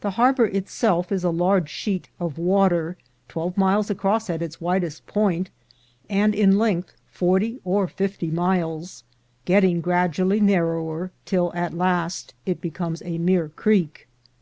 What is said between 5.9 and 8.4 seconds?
and in length forty or fifty